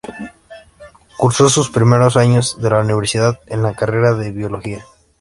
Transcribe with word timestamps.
Cursó 1.15 1.47
sus 1.47 1.69
primeros 1.69 2.17
años 2.17 2.59
de 2.59 2.71
la 2.71 2.79
universidad 2.79 3.39
en 3.45 3.61
la 3.61 3.75
carrera 3.75 4.15
de 4.15 4.31
Biología. 4.31 4.83